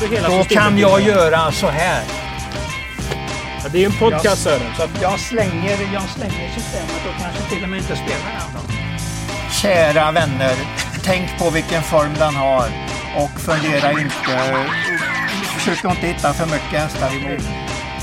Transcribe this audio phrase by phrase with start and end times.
[0.00, 0.64] du hela Då systemet.
[0.64, 2.02] kan jag göra så här.
[3.62, 4.74] Ja, det är ju en podcast Sören.
[4.76, 8.52] Så att, Jag slänger, jag slänger systemet och kanske till och med inte spelar den
[8.54, 9.52] då.
[9.62, 10.54] Kära vänner,
[11.04, 12.66] tänk på vilken form den har
[13.16, 14.66] och fundera inte.
[15.58, 17.42] Försök inte hitta för mycket hästar emot.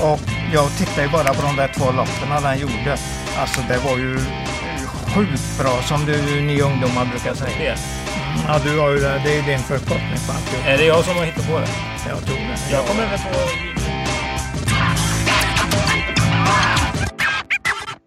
[0.00, 0.20] Och
[0.52, 2.96] jag tittar ju bara på de där två loppen den gjorde.
[3.38, 4.18] Alltså det var ju
[5.14, 7.76] sjukt bra som du, ni ungdomar brukar säga.
[8.48, 9.20] Ja, du har ju det.
[9.24, 10.66] Det är din förkortning på alltihop.
[10.66, 11.68] Är det jag som har hittat på det?
[12.08, 12.72] Jag tror det.
[12.72, 13.74] Jag kommer väl på...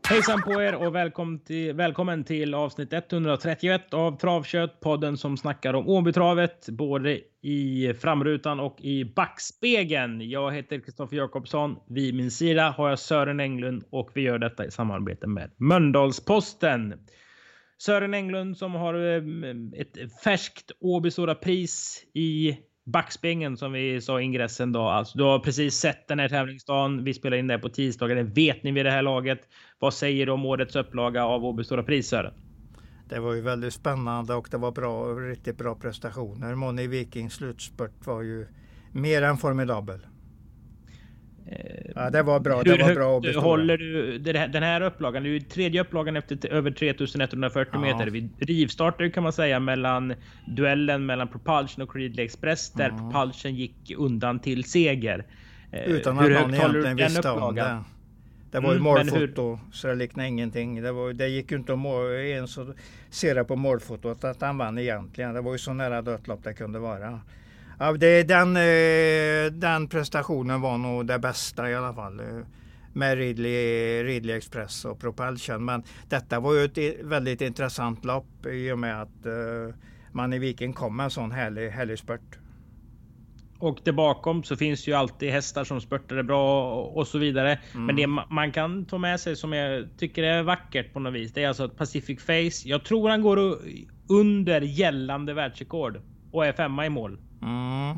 [0.09, 5.73] Hejsan på er och välkommen till, välkommen till avsnitt 131 av Travkött, podden som snackar
[5.73, 10.30] om Åbytravet både i framrutan och i backspegeln.
[10.30, 11.75] Jag heter Kristoffer Jakobsson.
[11.88, 16.94] Vid min sida har jag Sören Englund och vi gör detta i samarbete med Mölndalsposten.
[17.77, 19.23] Sören Englund som har eh,
[19.81, 24.81] ett färskt Åby Stora Pris i backspegeln som vi sa i ingressen då.
[24.81, 27.03] Alltså, du har precis sett den här tävlingsdagen.
[27.03, 28.16] Vi spelar in det på tisdagar.
[28.16, 29.39] Det vet ni vid det här laget.
[29.80, 32.33] Vad säger du om årets upplaga av Åby Stora Pris Sören?
[33.09, 36.55] Det var ju väldigt spännande och det var bra, riktigt bra prestationer.
[36.55, 38.48] Moni Vikings slutspurt var ju
[38.92, 40.00] mer än formidabel.
[41.95, 42.64] Ja, det var bra.
[42.64, 43.44] Det Hur var bra Stora.
[43.44, 45.23] håller du det den här upplagan?
[45.23, 47.80] Det är ju tredje upplagan efter över 3140 Ja.
[47.80, 48.08] meter.
[48.08, 50.14] Vi rivstartade kan man säga mellan
[50.48, 53.12] duellen mellan Propulsion och Creedley Express där Mm.
[53.12, 55.26] Propulsion gick undan till seger.
[55.72, 57.78] Eh, Utan hur att någon egentligen den visste om upplagan?
[57.78, 57.84] det.
[58.52, 60.82] Det var ju Mm, målfoto så det liknade ingenting.
[60.82, 61.80] Det, var, det gick ju inte att
[62.26, 62.67] ens att
[63.09, 65.34] se det på målfotot att han vann egentligen.
[65.34, 67.20] Det var ju så nära dödlopp det kunde vara.
[67.80, 72.20] Ja, det, den, eh, den prestationen var nog det bästa i alla fall.
[72.20, 72.25] eh,
[72.94, 75.66] Med Ridley, Ridley Express och Propulsion.
[75.66, 79.73] Men detta var ju ett väldigt intressant lopp i och med att uh,
[80.11, 82.39] man i Viken kom med en sån härlig, härlig spurt.
[83.59, 87.59] Och där bakom så finns ju alltid hästar som spurtade bra och- så vidare.
[87.73, 87.86] Mm.
[87.86, 91.14] Men det ma- man kan ta med sig som jag tycker är vackert på något
[91.14, 91.33] vis.
[91.33, 92.67] Det är alltså att Pacific Face.
[92.70, 93.58] Jag tror han går
[94.09, 96.02] under gällande världsrekord
[96.32, 97.20] och är femma i mål.
[97.42, 97.98] Mm.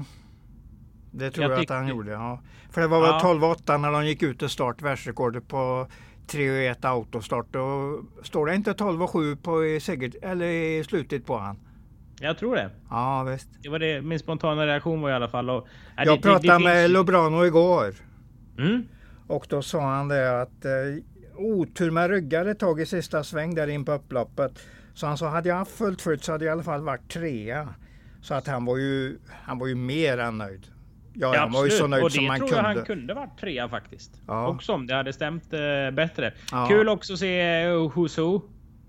[1.11, 2.11] Det tror Jag jag, att han gjorde.
[2.11, 2.39] Ja.
[2.71, 3.19] För det var Ja.
[3.23, 5.87] 12-8 när de gick ut och start världsrekordet på
[6.27, 7.55] 3-1 autostart.
[7.55, 11.57] Och står det inte 12-7 på i, seger, eller i slutet på han?
[12.21, 12.69] Jag tror det.
[12.89, 13.47] Ja visst.
[13.63, 15.49] Det var det min spontana reaktion var i alla fall.
[15.49, 15.67] Och,
[15.97, 17.93] ja, Jag det- pratade det, med finns Lobrano igår.
[18.57, 18.83] Mm.
[19.27, 20.71] Och då sa han det att eh,
[21.35, 24.59] otur med ryggar ett tag i sista sväng där in på upploppet.
[24.93, 27.09] Så han sa hade jag haft fullt fullt så hade jag i alla fall varit
[27.11, 27.67] trea.
[28.21, 30.67] Så att han var ju, han var ju mer än nöjd.
[31.13, 32.69] Ja, Ja, han var ju så nöjd och det som man tror kunde.
[32.69, 34.21] jag han kunde varit trea faktiskt.
[34.27, 34.47] Ja.
[34.47, 36.33] Också om det hade stämt eh, bättre.
[36.51, 36.67] Ja.
[36.69, 38.41] Kul också att se uh, Who.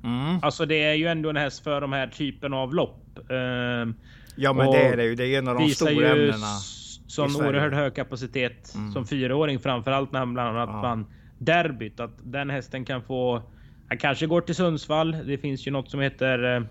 [0.05, 0.39] Mm.
[0.43, 3.19] Alltså det är ju ändå en häst för de här typen av lopp.
[3.31, 3.95] Ehm,
[4.37, 5.15] Ja men Och det är det ju.
[5.15, 6.33] Det är en av de stora ju ämnena.
[6.57, 7.49] s- sån i Sverige.
[7.51, 8.93] oerhört hög kapacitet Mm.
[8.93, 9.59] som fyraåring.
[9.61, 10.81] Framförallt när han bland annat Ja.
[10.83, 11.07] vann
[11.39, 12.01] derbyt.
[12.01, 13.43] Att den hästen kan få...
[13.89, 15.17] Han kanske går till Sundsvall.
[15.27, 16.57] Det finns ju något som heter...
[16.57, 16.63] eh,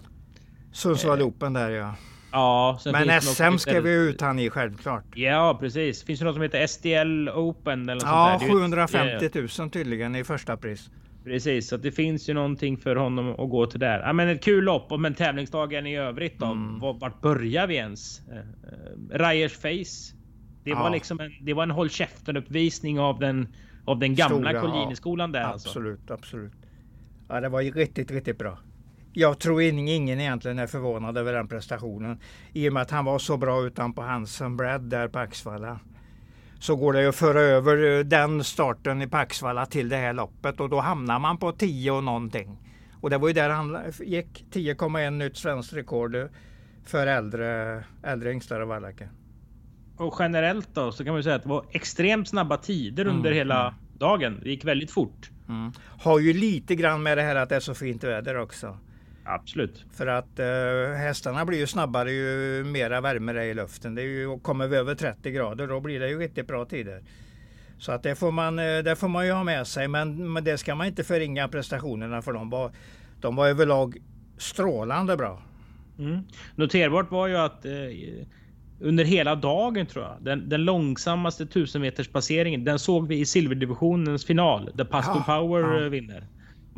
[0.72, 1.96] Sundsvall Open där ja.
[2.32, 5.04] Ja, Men SM ska vi ut han i självklart.
[5.16, 6.04] Ja, precis.
[6.04, 8.48] Finns det något som heter SDL Open eller Ja, sånt där?
[8.48, 10.90] Det är ju ett- 750 000 tydligen i första pris.
[11.24, 14.00] Precis, så det finns ju någonting för honom att gå till där.
[14.00, 16.46] Ja, men ett kul lopp, och men tävlingsdagen i övrigt då?
[16.46, 16.80] Mm.
[16.80, 18.22] Var- Vart börjar vi ens?
[18.32, 20.16] Uh, Ryers Face.
[20.64, 20.90] Det var Ja.
[20.90, 23.48] liksom en, det var en håll käften uppvisning av den
[23.86, 25.70] av den gamla Stora, Colliniskolan där alltså.
[25.70, 26.52] Absolut, absolut.
[27.30, 28.58] Ja, det var ju riktigt, riktigt bra.
[29.20, 32.20] Jag tror ingen, egentligen är förvånad över den prestationen.
[32.54, 35.80] I och med att han var så bra utanpå Hansen Brad där på Axvalla.
[36.60, 40.14] Så går det ju att föra över eh, den starten i Paxvalla till det här
[40.14, 42.58] loppet och då hamnar man på 10 och någonting.
[43.02, 46.26] Och det var ju där han gick 10,1 nytt svenskt rekord eh,
[46.86, 49.10] för äldre, äldre yngstar och vallacker.
[49.98, 53.18] Och generellt då så kan man ju säga att det var extremt snabba tider Mm,
[53.18, 53.74] under hela mm.
[53.98, 54.40] dagen.
[54.44, 55.30] Det gick väldigt fort.
[55.50, 55.72] Mm.
[56.02, 58.78] Har ju lite grann med det här att det är så fint väder också.
[59.30, 59.86] Absolut.
[59.92, 63.96] För att eh, hästarna blir ju snabbare ju mera värme det är i luften.
[63.96, 67.04] Det är ju, kommer vi över 30 grader då blir det ju riktigt bra tider.
[67.78, 69.88] Så att det får man, eh, det får man ju ha med sig.
[69.88, 72.72] Men, men det ska man inte förringa prestationerna för de var,
[73.22, 73.98] de var överlag
[74.38, 75.42] strålande bra.
[76.00, 76.20] Mm.
[76.56, 77.72] Noterbart var ju att eh,
[78.80, 80.18] under hela dagen tror jag.
[80.20, 82.64] Den, den långsammaste 1000 meters passeringen.
[82.64, 85.84] Den såg vi i silverdivisionens final där Pastor Ja, Power ja.
[85.84, 86.28] eh, vinner.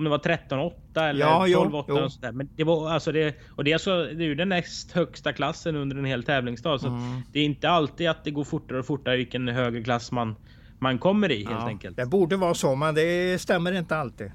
[0.02, 1.96] Om det var 13-8 eller Ja, jo, 12-8 jo.
[2.00, 2.32] och sådär.
[2.32, 3.96] Men det var alltså det och det är så.
[4.04, 6.80] Det är ju den näst högsta klassen under en hel tävlingsdag.
[6.82, 7.22] Så Mm.
[7.34, 10.36] det är inte alltid att det går fortare och fortare vilken högre klass man
[10.80, 11.98] man kommer i helt Ja, enkelt.
[11.98, 14.32] Det borde vara så men det stämmer inte alltid.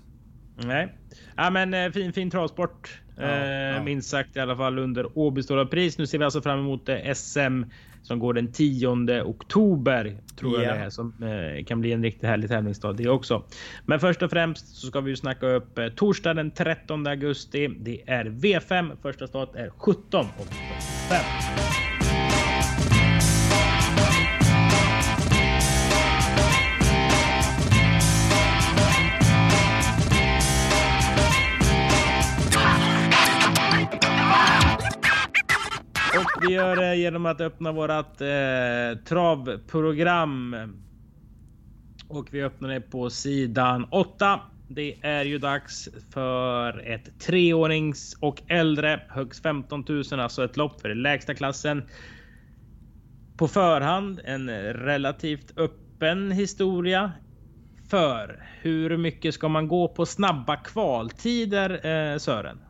[0.64, 0.88] Nej,
[1.36, 3.00] ja, men eh, fin, fin travsport.
[3.16, 3.82] Ja, eh.
[3.84, 5.98] Minst sagt i alla fall under Åby Stora Pris.
[5.98, 7.62] Nu ser vi alltså fram emot eh, SM
[8.06, 10.78] som går den 10 oktober tror jag yeah.
[10.78, 13.42] det är som eh, kan bli en riktigt härlig tävlingsdag det också.
[13.84, 17.68] Men först och främst så ska vi ju snacka upp eh, torsdag den 13 augusti.
[17.68, 18.96] Det är V5.
[19.02, 20.46] Första start är 17 och
[21.08, 21.95] 5.
[36.56, 40.56] Gör det genom att öppna vårat eh, travprogram.
[42.08, 44.40] Och vi öppnar det på sidan 8.
[44.68, 50.80] Det är ju dags för ett treårings och äldre högst 15 000, alltså ett lopp
[50.80, 51.82] för den lägsta klassen.
[53.36, 57.12] På förhand en relativt öppen historia.
[57.88, 62.65] För hur mycket ska man gå på snabba kvaltider eh, Sören?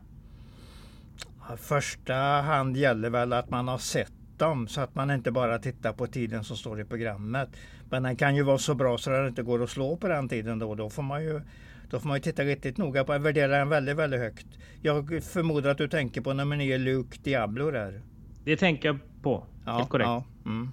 [1.55, 5.93] Första hand gäller väl att man har sett dem så att man inte bara tittar
[5.93, 7.49] på tiden som står i programmet.
[7.89, 10.07] Men den kan ju vara så bra så att det inte går att slå på
[10.07, 10.75] den tiden då.
[10.75, 11.41] Då får man ju,
[11.89, 13.23] då får man ju titta riktigt noga på den.
[13.23, 14.47] Värdera den väldigt, väldigt högt.
[14.81, 18.01] Jag förmodar att du tänker på nummer 9 Luke Diablo där.
[18.43, 19.43] Det tänker jag på.
[19.65, 20.07] Ja, Helt korrekt.
[20.07, 20.71] Ja, mm.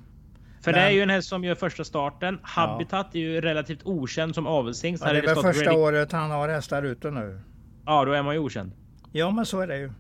[0.60, 2.38] För Men, det är ju en häst som gör första starten.
[2.42, 3.20] Habitat ja.
[3.20, 5.04] är ju relativt okänd som avelshingst.
[5.06, 5.76] Ja, det är väl första ready...
[5.76, 7.40] året han har hästar ute nu.
[7.86, 8.72] Ja, då är man ju okänd.
[9.12, 9.90] Ja, men så är det ju.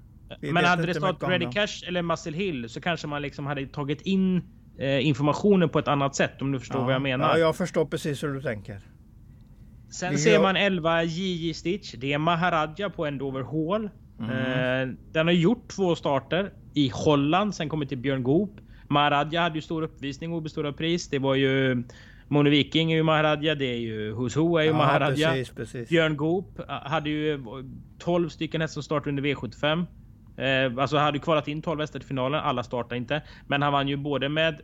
[0.40, 3.66] Vi men hade det stått Ready Cash eller Muscle Hill så kanske man liksom hade
[3.66, 4.42] tagit in
[4.78, 7.28] eh, informationen på ett annat sätt om du förstår ja, vad jag menar.
[7.28, 8.80] Ja, jag förstår precis hur du tänker.
[9.90, 11.94] Sen Vi ser man 11 JJ Stitch.
[11.98, 13.90] Det är Maharaja på Endover Hall.
[14.20, 14.30] Mm.
[14.30, 18.60] Eh, den har gjort två starter i Holland, sen kommit till Björn Goop.
[18.88, 21.08] Maharaja hade ju stor uppvisning och består pris.
[21.08, 21.82] Det var ju
[22.28, 25.30] Moni Viking är ju Maharaja, det är ju Who's Who är ju ja, Maharaja.
[25.30, 25.88] Precis, precis.
[25.88, 27.44] Björn Goop hade ju
[27.98, 29.86] 12 stycken hästar som startade under V75.
[30.36, 32.40] Eh, alltså hade kvalat in 12 hästar till finalen.
[32.40, 33.22] Alla startade inte.
[33.46, 34.60] Men han vann ju både med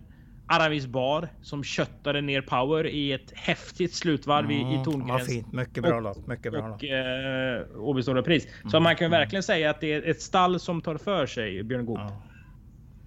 [0.47, 5.27] Aramis Bar som köttade ner power i ett häftigt slutvarv mm, i, i Torngräns.
[5.27, 5.53] fint.
[5.53, 6.27] Mycket bra lopp.
[6.27, 8.49] Mycket bra och, eh, Åby Stora Pris.
[8.63, 9.21] Så mm, man kan mm.
[9.21, 11.99] verkligen säga att det är ett stall som tar för sig Björn Goop.
[11.99, 12.23] Ja.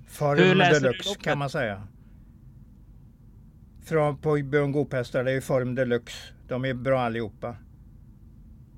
[0.07, 1.88] Form deluxe kan man säga.
[3.86, 6.33] Från på Björn Goop hästar, det är form deluxe.
[6.48, 7.56] De är bra allihopa.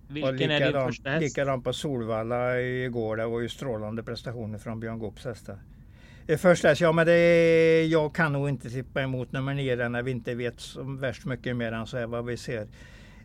[0.07, 1.21] Vilken är din första häst?
[1.21, 3.17] Likadant på Solvalla igår.
[3.17, 5.57] Det var ju strålande prestationer från Björn Goops hästar.
[6.37, 10.11] Första häst, ja men det, jag kan nog inte tippa emot nummer 9 när vi
[10.11, 12.67] inte vet så värst mycket mer än så här vad vi ser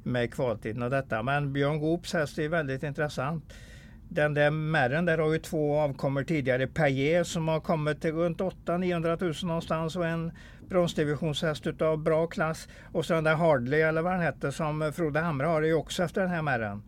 [0.03, 1.23] med kvaltiden och detta.
[1.23, 3.45] Men Björn Goops häst är väldigt intressant.
[4.09, 6.67] Den där märren där har ju två avkommor tidigare.
[6.67, 10.33] Paillet som har kommit till runt 800-900 000 någonstans och en
[10.71, 12.69] bronsdivisionshäst utav bra klass.
[12.93, 15.75] Och så den där Hardley eller vad den hette som Frode Hamre har är ju
[15.75, 16.83] också efter den här märren.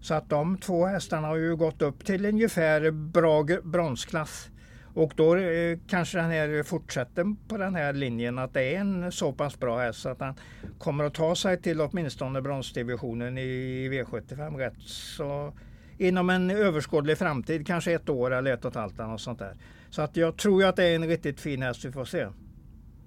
[0.00, 4.48] Så att de två hästarna har ju gått upp till ungefär bra bronsklass.
[4.94, 9.12] Och då eh, kanske den här fortsätter på den här linjen att det är en
[9.12, 10.34] så pass bra häst så att han
[10.78, 15.52] kommer att ta sig till åtminstone bronsdivisionen i V75 rätt så
[15.98, 19.38] inom en överskådlig framtid, kanske ett år eller ett och ett halvt eller något sånt
[19.38, 19.54] där.
[19.90, 22.26] Så att jag tror att det är en riktigt fin häst vi får se.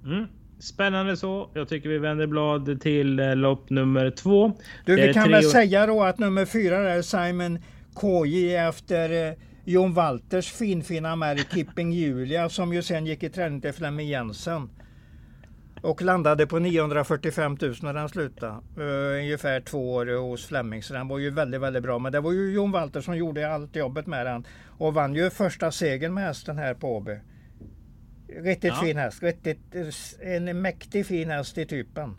[0.06, 0.25] Mm.
[0.60, 1.50] Spännande så.
[1.54, 4.51] Jag tycker vi vänder blad till eh, lopp nummer två.
[4.86, 7.60] Du, vi kan väl säga då att nummer fyra är Simon
[7.96, 9.34] KJ efter eh,
[9.66, 14.70] Jon Walters finfina märk Kipping Julia som ju sen gick i träning till Flemming Jensen.
[15.82, 18.53] Och landade på 945 000 när den slutade.
[18.77, 20.84] Uh, ungefär två år hos Flemming.
[20.84, 22.00] Så den var ju väldigt, väldigt bra.
[22.00, 24.46] Men det var ju Jon Walter som gjorde allt jobbet med den.
[24.77, 27.20] Och vann ju första segern med hästen här på Åby.
[28.38, 28.81] Riktigt ja.
[28.81, 29.24] fin häst.
[29.24, 29.59] Riktigt,
[30.21, 32.15] en mäktig fin häst i typen.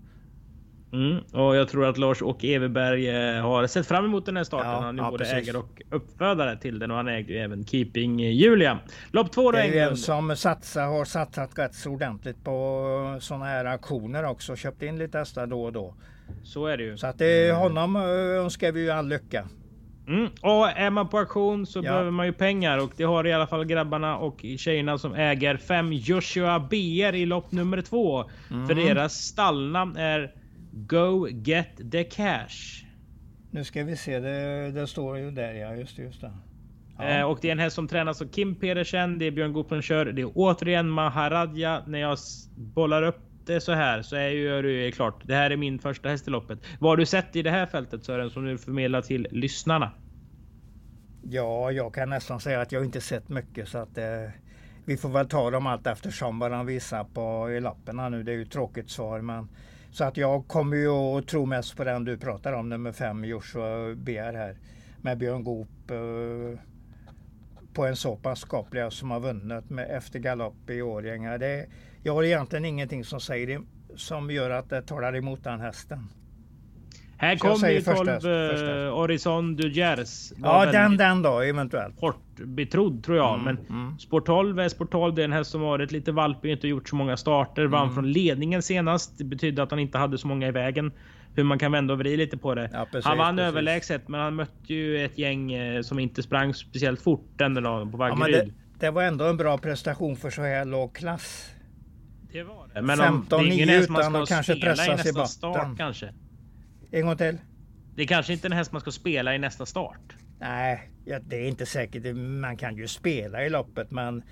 [0.93, 4.45] Mm, och jag tror att Lars och Everberg eh, har sett fram emot den här
[4.45, 4.71] starten.
[4.71, 7.65] Ja, han är ja, både ägare och uppfödare till den och han äger ju även
[7.65, 8.79] Keeping Julia.
[9.11, 13.19] Lopp två då Det är ju en som satsar, har satsat rätt så ordentligt på
[13.21, 14.57] sådana här aktioner också.
[14.57, 15.95] Köpt in lite hästar då och då.
[16.43, 16.97] Så är det ju.
[16.97, 17.61] Så att det, mm.
[17.61, 18.03] honom eh,
[18.45, 19.49] önskar vi ju all lycka.
[20.11, 20.31] Mm.
[20.41, 21.83] Och är man på auktion så ja.
[21.83, 25.57] behöver man ju pengar och det har i alla fall grabbarna och tjejerna som äger
[25.57, 28.25] fem Joshua BR i lopp nummer två.
[28.51, 28.67] Mm.
[28.67, 30.35] För deras stallnamn är
[30.73, 32.85] Go Get The Cash.
[33.51, 36.03] Nu ska vi se, det, det står ju där ja, just det.
[36.03, 36.33] Just det.
[36.99, 37.05] Ja.
[37.05, 39.69] Eh, och det är en häst som tränas av Kim Pedersen, det är Björn Goop
[39.69, 41.83] som kör, det är återigen Maharadja.
[41.87, 42.19] När jag
[42.57, 45.23] bollar upp inte så här så är ju det klart.
[45.25, 46.59] Det här är min första häst i loppet.
[46.81, 49.91] Vad har du sett i det här fältet Sören som du förmedlar till lyssnarna?
[51.23, 54.31] Ja, jag kan nästan säga att jag inte sett mycket så att eh,
[54.85, 58.23] vi får väl ta dem allt eftersom vad de visar på i lapparna nu.
[58.23, 59.49] Det är ju ett tråkigt svar men
[59.91, 63.25] Så att jag kommer ju att tro mest på den du pratar om, nummer fem,
[63.25, 64.57] Joshua BR här.
[65.03, 66.61] Med Björn Goop eh,
[67.75, 71.39] på en så pass skaplig som har vunnit med efter galopp i Årjänga.
[71.39, 71.67] Det,
[72.03, 73.61] jag har egentligen ingenting som säger det,
[73.97, 76.09] som gör att det talar emot den hästen.
[77.21, 80.33] Här kommer ju 12 uh, Horizon du Gers.
[80.43, 82.01] Ja, den, den då eventuellt.
[82.01, 83.35] Hårt betrodd tror jag.
[83.35, 83.99] Mm, men mm.
[83.99, 85.15] Sport 12 är Sport 12.
[85.15, 87.67] Det är en häst som varit lite valpig, inte gjort så många starter.
[87.67, 87.95] Vann mm.
[87.95, 89.19] från ledningen senast.
[89.19, 90.93] Det betydde att han inte hade så många i vägen.
[91.35, 92.71] Hur man kan vända och vrida lite på det.
[92.73, 93.49] Ja, precis, han vann precis.
[93.49, 97.91] överlägset, men han mötte ju ett gäng eh, som inte sprang speciellt fort den dagen
[97.91, 98.35] på Vaggeryd.
[98.35, 101.51] Ja, det, det var ändå en bra prestation för så här låg klass.
[102.33, 102.83] Det var det.
[102.83, 105.29] Men 15 9 utan att kanske pressas i botten.
[105.29, 106.15] Start, kanske.
[106.91, 107.39] En gång till.
[107.95, 110.17] Det är kanske inte en häst man ska spela i nästa start.
[110.41, 110.91] Nej,
[111.23, 112.17] det är inte säkert.
[112.17, 114.23] Man kan ju spela i loppet, men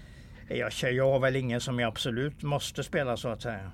[0.49, 3.73] jag, jag har väl ingen som jag absolut måste spela så att säga.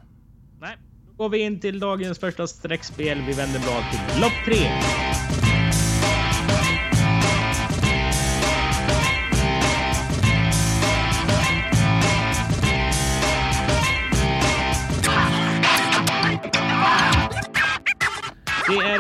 [0.61, 0.76] Nej,
[1.07, 3.23] då går vi in till dagens första streckspel.
[3.26, 4.71] Vi vänder blad till lopp tre.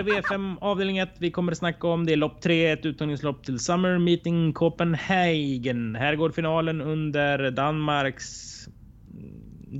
[0.04, 2.06] V5 avdelning 1 vi kommer att snacka om.
[2.06, 5.94] Det är lopp 3, ett uttagningslopp till Summer Meeting Copenhagen.
[5.94, 8.54] Här går finalen under Danmarks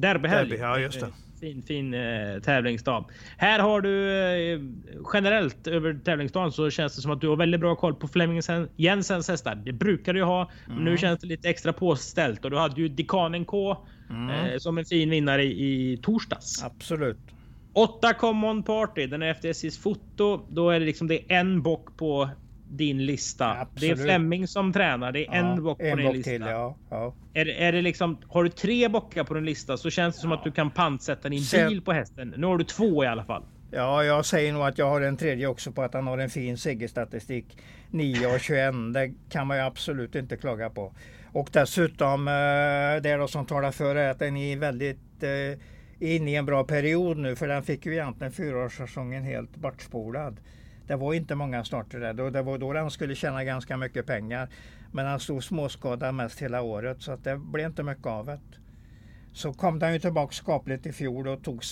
[0.01, 0.49] derbyhelg.
[0.49, 1.07] Derby, ja, just det.
[1.41, 3.05] Fin, fin eh, tävlingsdag.
[3.37, 4.61] Här har du eh,
[5.13, 8.41] generellt över tävlingsdagen så känns det som att du har väldigt bra koll på Flemming
[8.77, 9.55] Jensens hästar.
[9.55, 10.77] Det brukar du ha, mm.
[10.77, 13.77] men nu känns det lite extra påställt och du hade ju Dikanen K
[14.11, 14.31] mm.
[14.31, 16.65] eh, som en fin vinnare i, i torsdags.
[16.65, 17.34] Absolut.
[17.75, 20.47] 8 Common Party, den är efter SJs foto.
[20.49, 22.31] Då är det liksom det är en bock på
[22.71, 23.61] din lista.
[23.61, 23.97] Absolut.
[23.97, 25.13] Det är Flemming som tränar.
[25.13, 26.31] Det är ja, en bock på en din bock lista.
[26.31, 26.77] Till, ja.
[26.91, 27.15] Ja.
[27.35, 30.33] Är, är det liksom, har du tre bockar på din lista så känns det som
[30.33, 32.35] att du kan pantsätta din Sen, bil på hästen.
[32.37, 33.43] Nu har du två i alla fall.
[33.71, 36.31] Ja, jag säger nog att jag har en tredje också på att han har en
[36.31, 37.59] fin segerstatistik.
[37.91, 40.93] 9 och 21, det kan man ju absolut inte klaga på.
[41.33, 45.23] Och dessutom, eh, det då som talar för är att den är väldigt
[46.05, 50.41] in inne i en bra period nu för den fick ju egentligen fyraårssäsongen helt bortspolad.
[50.87, 52.31] Det var inte många starter där.
[52.31, 54.49] Det var då den skulle tjäna ganska mycket pengar.
[54.93, 58.41] Men han stod småskadad mest hela året så att det blev inte mycket av det.
[59.33, 61.63] Så kom den ju tillbaka skapligt i fjol och tog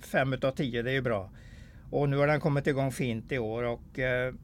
[0.00, 0.82] fem utav tio.
[0.82, 1.30] Det är ju bra.
[1.90, 4.34] Och nu har den kommit igång fint i år och eh,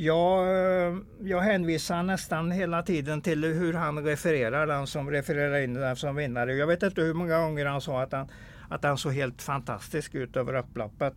[0.00, 5.74] ja, eh, jag, hänvisar nästan hela tiden till hur han refererar, den som refererar in
[5.74, 6.54] den som vinnare.
[6.54, 8.28] Jag vet inte hur många gånger han sa att han,
[8.68, 11.14] att han såg helt fantastisk ut över upploppet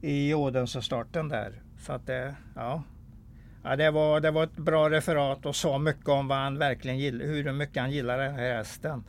[0.00, 1.52] i Odense-starten där.
[1.78, 2.82] Så att det, ja.
[3.62, 6.98] Ja, det, var, det var ett bra referat och sa mycket om vad han verkligen
[6.98, 9.04] gill, hur mycket han gillar den här hästen.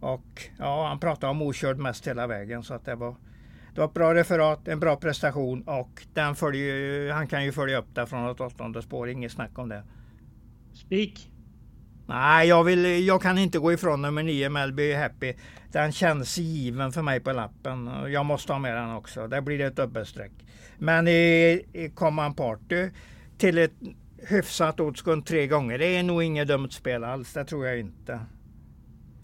[0.00, 3.16] Och ja, han pratade om okörd mest hela vägen så att det var,
[3.76, 7.78] det var ett bra referat, en bra prestation och den följer, han kan ju följa
[7.78, 9.82] upp det från ett åttonde spår, inget snack om det.
[10.74, 11.30] Spik?
[12.06, 15.34] Nej, jag, vill, jag kan inte gå ifrån nummer 9 Melby Happy.
[15.72, 17.90] Den känns given för mig på lappen.
[18.08, 19.28] Jag måste ha med den också.
[19.28, 20.32] Det blir ett dubbelstreck.
[20.78, 22.88] Men i, i Common Party
[23.38, 23.74] till ett
[24.28, 25.78] hyfsat odds tre gånger.
[25.78, 27.32] Det är nog inget dumt spel alls.
[27.32, 28.20] Det tror jag inte.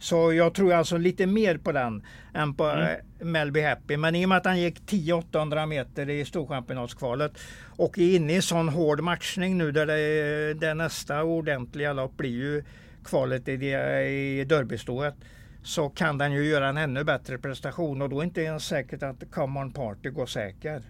[0.03, 2.03] Så jag tror alltså lite mer på den
[2.35, 2.87] än på mm.
[2.87, 3.97] Eh, Melby Happy.
[3.97, 7.33] Men i och med att han gick 10-800 meter i Storchampionatskvalet
[7.77, 12.31] och är inne i sån hård matchning nu där det, det nästa ordentliga lopp blir
[12.31, 12.65] ju
[13.05, 15.15] kvalet i, i derbystået
[15.63, 18.65] så kan den ju göra en ännu bättre prestation och då är det inte ens
[18.65, 20.83] säkert att Common Party går säker.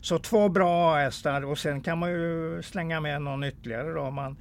[0.00, 4.14] Så två bra hästar och sen kan man ju slänga med någon ytterligare då om
[4.14, 4.36] man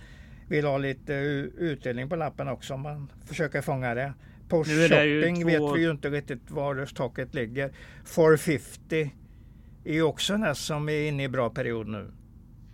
[0.49, 1.13] vill ha lite
[1.57, 4.13] utdelning på lappen också om man försöker fånga det.
[4.49, 5.47] På shopping två...
[5.47, 7.71] vet vi ju inte riktigt var taket ligger.
[8.15, 9.11] 450
[9.85, 12.11] är ju också en häst som är inne i bra period nu.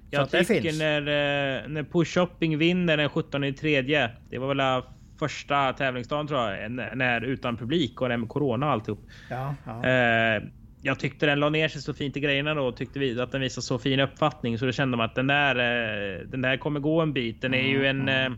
[0.10, 4.12] Jag tycker när, eh, när Push Shopping vinner den 17 i tredje.
[4.29, 4.84] Det var väl
[5.20, 6.72] första tävlingsdagen tror jag.
[6.72, 9.00] När utan publik och med corona och alltihop.
[9.29, 9.86] Ja, ja.
[9.86, 10.44] Eh,
[10.86, 13.42] jag tyckte den la ner sig så fint i grejerna då tyckte vi att den
[13.42, 16.80] visade så fin uppfattning så då kände man att den där, eh, den där kommer
[16.80, 17.42] gå en bit.
[17.42, 18.34] Den är ju en mm.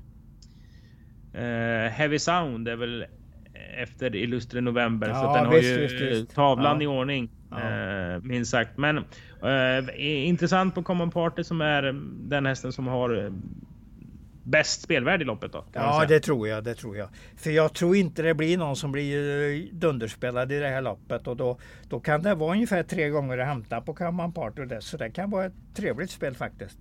[1.36, 3.06] uh, Heavy Sound är väl
[3.78, 6.84] efter Illustre November ja, så den visst, har ju visst, tavlan ja.
[6.84, 7.30] i ordning.
[7.52, 8.20] Ja.
[8.20, 8.78] Minst sagt.
[8.78, 9.04] Men
[9.98, 13.32] intressant på Common Party som är den hästen som har
[14.48, 15.66] bäst spelvärde i loppet då?
[15.74, 16.64] Ja, det tror jag.
[16.64, 17.10] Det tror jag.
[17.36, 21.28] För jag tror inte det blir någon som blir eh, dunderspelad i det här loppet
[21.28, 21.58] och då,
[21.90, 24.98] då kan det vara ungefär tre gånger att hämta på Common Party och det, så
[24.98, 26.78] det kan vara ett trevligt spel faktiskt.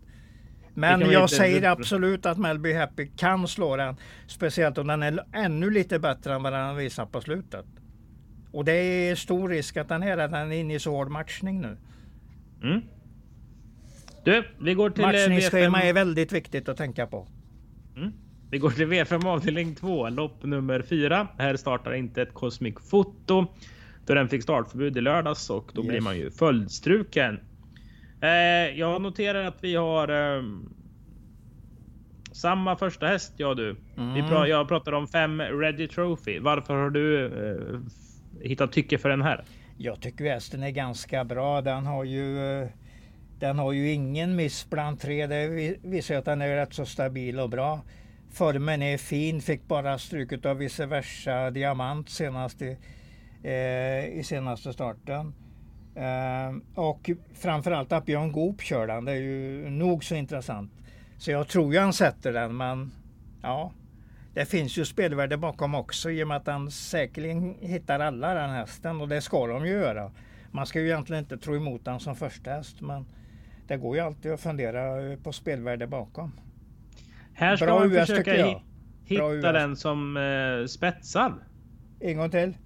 [0.75, 1.71] Men jag säger det...
[1.71, 3.97] absolut att Melby Happy kan slå den.
[4.27, 7.65] Speciellt om den är ännu lite bättre än vad den visar på slutet.
[8.53, 11.77] Och det är stor risk att den här är inne i så hård matchning nu.
[12.63, 12.81] Mm.
[14.25, 15.83] Du, vi går till eh, Matchningsschema V5.
[15.83, 17.27] är väldigt viktigt att tänka på.
[17.97, 18.13] Mm.
[18.51, 21.29] Vi går till V5 avdelning 2, lopp nummer 4.
[21.39, 23.47] Här startar inte ett Cosmic Foto.
[24.07, 25.89] Då den fick startförbud i lördags och då yes.
[25.89, 27.41] blir man ju följdstruken.
[28.21, 30.43] Eh, jag noterar att vi har eh,
[32.33, 33.77] samma första häst, jag och du.
[33.97, 34.15] Mm.
[34.15, 36.39] Vi pra jag pratar om fem Ready Trophy.
[36.39, 37.81] Varför har du eh,
[38.43, 39.45] hittat tycke för den här?
[39.79, 41.61] Jag tycker hästen är ganska bra.
[41.61, 42.69] Den har ju eh,
[43.39, 45.27] den har ju ingen miss bland tre.
[45.27, 47.81] Det visar att den är rätt så stabil och bra.
[48.31, 49.41] Formen är fin.
[49.41, 52.77] Fick bara stryk av vice versa diamant senast i,
[53.43, 55.35] eh, i senaste starten.
[55.95, 59.05] Eh, och framförallt att Björn Goop kör den.
[59.05, 60.73] Det är ju nog så intressant.
[61.19, 62.93] Så jag tror ju han sätter den, men
[63.43, 63.73] ja.
[64.35, 68.51] Det finns ju spelvärde bakom också i och med att han säkerligen hittar alla den
[68.51, 70.11] hästen och det ska de ju göra.
[70.51, 73.07] Man ska ju egentligen inte tro emot den som första häst men
[73.69, 76.33] det går ju alltid att fundera på spelvärde bakom.
[77.35, 78.61] Här ska Bra man US, försöka
[79.05, 81.33] hitta den som eh, spetsar.
[82.01, 82.57] En gång till.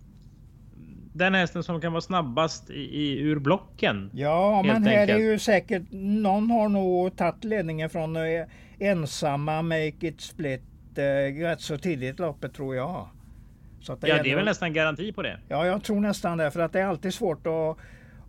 [1.12, 4.11] Den hästen som kan vara snabbast i, i ur blocken.
[4.14, 5.19] Ja, men här enkelt.
[5.19, 8.23] är ju säkert någon har nog tagit ledningen från eh,
[8.78, 10.62] ensamma Make It Split
[10.97, 11.02] eh,
[11.40, 13.09] rätt så tidigt loppet tror jag.
[13.80, 15.40] Så det ja, det är väl nästan garanti på det.
[15.49, 16.50] Ja, jag tror nästan det.
[16.50, 17.76] För att det är alltid svårt att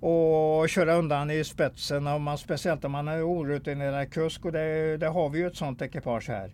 [0.01, 2.07] och köra undan i spetsen.
[2.07, 5.55] Om man, speciellt om man är orutinerad kusk och det, det, har vi ju ett
[5.55, 6.51] sånt ekipage här.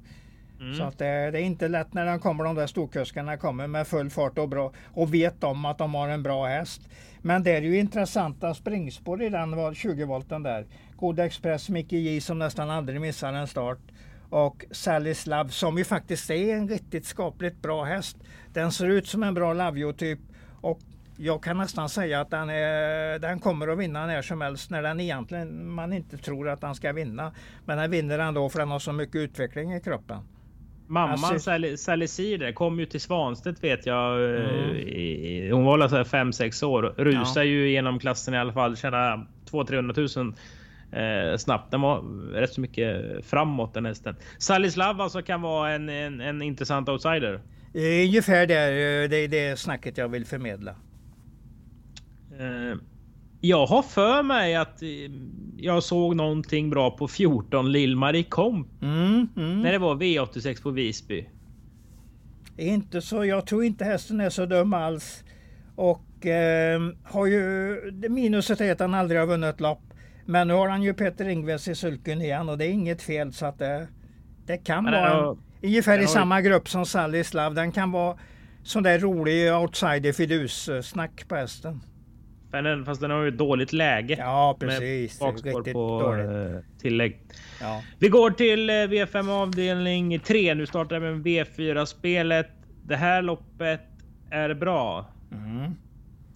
[0.60, 0.76] Mm.
[0.76, 3.88] Så att det, det, är inte lätt när de kommer, de där storkuskarna kommer med
[3.88, 6.82] full fart och bra och vet om att de har en bra häst.
[7.22, 10.66] Men det är ju intressanta springspår i den 20 volten där.
[10.96, 13.80] God Express, Micke J som nästan aldrig missar en start.
[14.30, 18.18] Och Sallys Love som ju faktiskt är en riktigt skapligt bra häst.
[18.54, 20.20] Den ser ut som en bra Lavio-typ
[20.62, 20.80] och
[21.18, 24.82] jag kan nästan säga att den, är, den kommer att vinna när som helst när
[24.84, 27.32] den egentligen man inte tror att den ska vinna.
[27.66, 30.18] Men den vinner ändå för den har så mycket utveckling i kroppen.
[30.88, 34.24] Mamman alltså, Sally Cider kom ju till Svanstedt vet jag.
[34.24, 35.52] Mm.
[35.52, 36.94] hon var alltså 5-6 år.
[36.98, 37.44] Rusar ja.
[37.44, 38.78] ju genom klassen i alla fall.
[38.78, 41.72] Tjänar 200-300 000 eh, snabbt.
[41.72, 42.02] Den var
[42.34, 44.16] rätt så mycket framåt den hästen.
[44.38, 47.42] Sallys Love alltså kan vara en, en, en intressant outsider.
[47.74, 48.72] Ungefär där,
[49.08, 50.76] det är det snacket jag vill förmedla.
[52.40, 52.78] Eh,
[53.42, 54.90] jag har för mig att eh,
[55.58, 58.68] jag såg någonting bra på 14 Lill-Marie Komp.
[58.82, 59.62] Mm, mm.
[59.62, 61.30] När det var V86 på Visby.
[62.58, 63.26] Inte så.
[63.26, 65.24] Jag tror inte hästen är så dum alls.
[65.76, 67.76] Och eh, har ju
[68.10, 69.82] minuset är att han aldrig har vunnit lopp.
[70.26, 73.34] Men nu har han ju Peter Ingves i sulken igen och det är inget fel
[73.34, 73.88] så att det,
[74.46, 77.54] det kan Men vara har, ungefär i har, samma grupp som Sally Slav.
[77.54, 78.18] Den kan vara
[78.64, 81.82] sån där rolig outsider fidus snack på hästen.
[82.52, 84.16] Den, fast den har ju ett dåligt läge.
[84.20, 85.22] Ja, precis.
[85.22, 86.56] Med bakspår på dåligt.
[86.56, 87.22] Eh, tillägg.
[87.62, 87.82] Ja.
[88.00, 90.54] Vi går till eh, V5 avdelning 3.
[90.54, 92.48] Nu startar vi med V4 spelet.
[92.86, 93.82] Det här loppet
[94.30, 95.06] är bra.
[95.32, 95.72] Mm.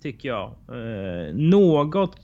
[0.02, 0.48] Tycker jag.
[0.48, 2.20] Eh, något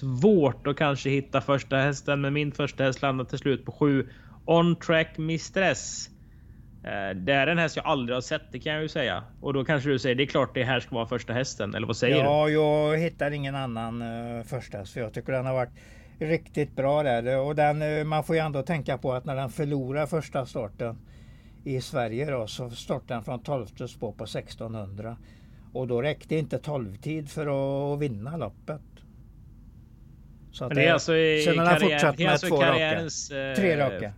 [0.00, 4.08] svårt att kanske hitta första hästen, men min första häst landade till slut på 7
[4.44, 6.10] On Track Mistress.
[6.84, 9.24] Eh, det är en häst jag aldrig har sett, det kan jag ju säga.
[9.40, 11.86] Och då kanske du säger det är klart det här ska vara första hästen, eller
[11.86, 12.52] vad säger ja, du?
[12.52, 15.72] Ja, jag hittar ingen annan uh, första häst, för jag tycker den har varit
[16.18, 17.38] riktigt bra där.
[17.38, 20.98] Och den, uh, man får ju ändå tänka på att när den förlorar första starten
[21.64, 25.16] i Sverige då, så startade den från 12 spår på 1600.
[25.72, 27.46] Och då räckte inte 12 tid för
[27.94, 28.80] att vinna loppet.
[30.52, 33.08] Så att Men det är alltså i sen karriär, fortsatt med alltså två raka.
[33.56, 34.12] Tre raka.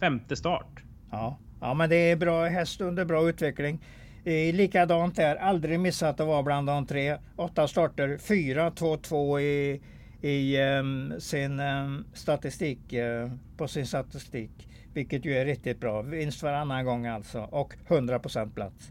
[0.00, 0.82] Femte start.
[1.10, 1.38] Ja.
[1.60, 3.80] Ja, men det är bra häst under bra utveckling.
[4.24, 7.16] Eh, likadant där, aldrig missat att vara bland de tre.
[7.36, 9.80] Åtta starter, fyra, två, två i,
[10.20, 14.68] i um, sin um, statistik, uh, på sin statistik.
[14.94, 16.02] Vilket ju är riktigt bra.
[16.02, 18.90] Vinst varannan gång alltså och 100% plats.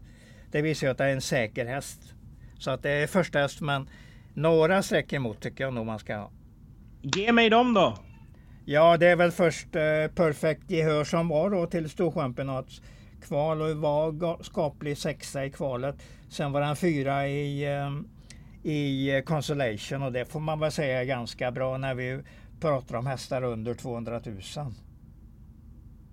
[0.50, 2.00] Det visar ju att det är en säker häst.
[2.58, 3.88] Så att det är första häst, men
[4.34, 6.30] några streck emot tycker jag nog man ska ha.
[7.02, 7.98] Ge mig dem då!
[8.68, 14.42] Ja, det är väl först eh, Perfect Gehör som var då till Storchampionatskval och var
[14.42, 15.96] skaplig sexa i kvalet.
[16.28, 17.90] Sen var han fyra i, eh,
[18.70, 22.20] i Consolation och det får man väl säga är ganska bra när vi
[22.60, 24.42] pratar om hästar under 200 000.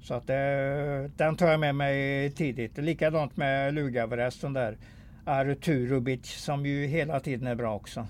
[0.01, 2.77] Så att det, den tar jag med mig tidigt.
[2.77, 4.77] Likadant med Lugavrästen där.
[5.25, 8.07] Arturobic som ju hela tiden är bra också.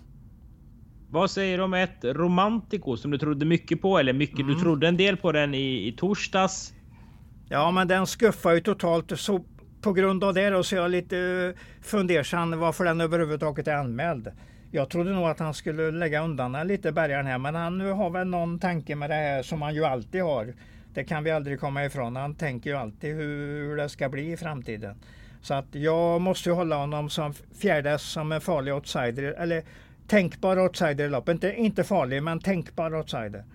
[1.13, 3.97] Vad säger du om ett Romantico som du trodde mycket på?
[3.97, 4.53] Eller mycket, mm.
[4.53, 6.73] du trodde en del på den i, i torsdags.
[7.49, 9.45] Ja, men den skuffar ju totalt så
[9.81, 13.75] på grund av det då, så är jag lite eh, fundersam varför den överhuvudtaget är
[13.75, 14.31] anmäld.
[14.71, 18.09] Jag trodde nog att han skulle lägga undan den lite bärgaren här men han har
[18.09, 20.53] väl någon tanke med det här som han ju alltid har.
[20.93, 22.15] Det kan vi aldrig komma ifrån.
[22.15, 24.95] Han tänker ju alltid hur det ska bli i framtiden.
[25.41, 29.23] Så att jag måste hålla honom som fjärde som en farlig outsider.
[29.23, 29.63] Eller
[30.07, 31.33] tänkbar outsider i loppet.
[31.33, 33.45] Inte, inte farlig men tänkbar outsider.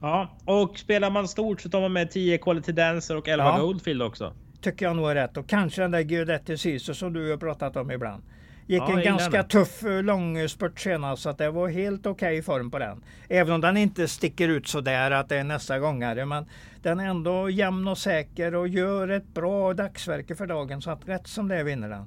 [0.00, 3.58] Ja, och spelar man stort så tar man med 10 Quality Dancer och 11 ja.
[3.58, 4.32] Goldfield också.
[4.60, 5.36] Tycker jag nog är rätt.
[5.36, 8.22] Och kanske den där Guidetti Sisu som du har pratat om ibland.
[8.66, 9.48] Gick ja, en ganska den.
[9.48, 13.04] tuff eh, långspurt senast så att det var helt okej okay form på den.
[13.28, 16.26] Även om den inte sticker ut så där att det är nästa gångare.
[16.26, 16.46] Men
[16.82, 20.82] den är ändå jämn och säker och gör ett bra dagsverke för dagen.
[20.82, 22.06] Så att rätt som det är vinner den.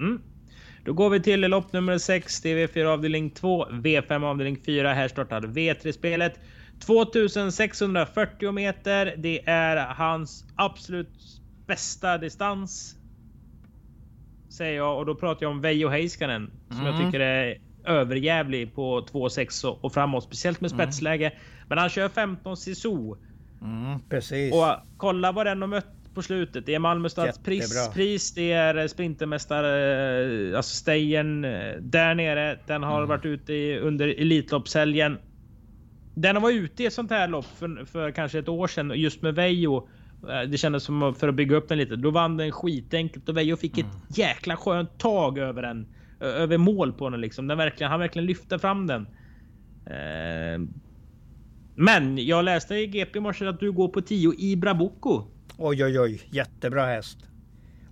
[0.00, 0.22] Mm.
[0.84, 4.92] Då går vi till lopp nummer 6, TV4 avdelning 2, V5 avdelning 4.
[4.92, 6.40] Här startar V3-spelet.
[6.86, 9.14] 2640 meter.
[9.16, 12.96] Det är hans absolut bästa distans
[14.54, 16.94] säger jag och då pratar jag om Veijo Heiskanen som mm.
[16.94, 20.82] jag tycker är överjävlig på 2,6 och, framåt, speciellt med mm.
[20.82, 21.26] spetsläge.
[21.26, 21.38] Mm.
[21.68, 23.14] Men han kör 15 Sisu.
[23.62, 24.54] Mm, precis.
[24.54, 26.66] Och kolla vad den har mött på slutet.
[26.66, 32.58] Det är Malmö stads pris, pris, det är Sprintermästare, alltså Stejern eh, där nere.
[32.66, 33.08] Den har mm.
[33.08, 35.18] varit ute i, under Elitloppshelgen.
[36.14, 38.92] Den har varit ute i ett sånt här lopp för, för kanske ett år sedan
[38.94, 39.88] just med Veijo
[40.28, 41.96] Eh, det kändes som för att bygga upp den lite.
[41.96, 43.96] Då vann den skitenkelt och Veijo fick ett mm.
[44.08, 45.86] jäkla skönt tag över den.
[46.20, 47.46] Över mål på den liksom.
[47.46, 49.06] Den verkligen, han verkligen lyfte fram den.
[49.86, 50.68] Eh,
[51.74, 55.22] men jag läste i GP i morse att du går på 10 Ibra Boko.
[55.58, 57.18] Oj oj oj, jättebra häst.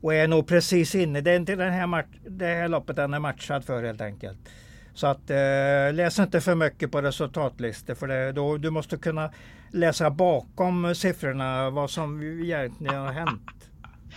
[0.01, 1.20] Och är nog precis inne.
[1.20, 4.38] Det är inte den här match, det här loppet den är matchad för helt enkelt.
[4.94, 9.31] Så att eh, läs inte för mycket på resultatlistor för det, då, du måste kunna
[9.70, 13.51] läsa bakom siffrorna vad som egentligen har hänt.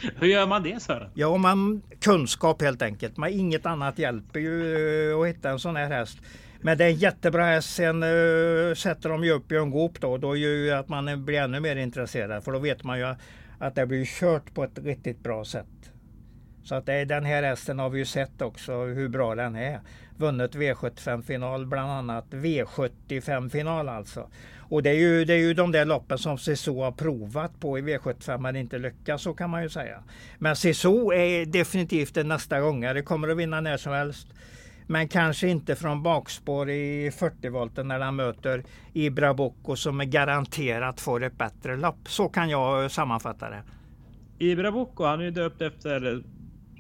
[0.16, 1.10] Hur gör man det Sören?
[1.14, 3.18] Ja, man, kunskap helt enkelt.
[3.18, 6.18] Man, inget annat hjälper ju uh, att hitta en sån här häst.
[6.66, 7.76] Men det är en jättebra häst.
[7.76, 10.18] Sen uh, sätter de ju upp Björn Goop då.
[10.18, 12.44] Då gör ju att man blir ännu mer intresserad.
[12.44, 13.16] För då vet man ju
[13.60, 15.92] att det blir kört på ett riktigt bra sätt.
[16.64, 19.80] Så att det, den här hästen har vi ju sett också hur bra den är.
[20.18, 22.26] Vunnit V75-final bland annat.
[22.30, 24.30] V75-final alltså.
[24.60, 27.80] Och det är, ju, det är ju de där loppen som Sisu har provat på
[27.80, 29.24] i V75 men inte lyckats.
[29.24, 30.04] så kan man ju säga.
[30.38, 33.02] Men Sisu är definitivt en nästa gångare.
[33.02, 34.28] Kommer att vinna när som helst.
[34.88, 40.06] Men kanske inte från bakspår i 40 volten när han möter Ibra Bocco som är
[40.06, 42.08] garanterat får ett bättre lopp.
[42.08, 43.64] Så kan jag sammanfatta det.
[44.40, 46.24] Ibra Bocco, han är ju döpt efter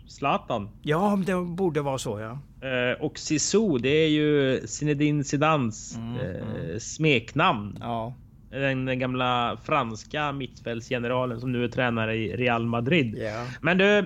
[0.08, 0.70] Zlatan.
[0.82, 2.39] Ja, det borde vara så ja.
[2.68, 6.80] Eh, och Sisu, det är ju Zinedine Zidans mm, eh, mm.
[6.80, 7.78] smeknamn.
[7.80, 8.13] Ja.
[8.50, 13.15] Den, gamla franska mittfältsgeneralen som nu är tränare i Real Madrid.
[13.18, 13.48] Yeah.
[13.62, 14.06] Men du,